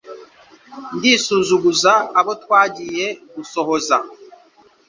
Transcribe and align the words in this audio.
Ndi 0.95 1.11
Suzuguza 1.25 1.93
abo 2.19 2.31
twagiye 2.43 3.07
gusohoza. 3.35 3.97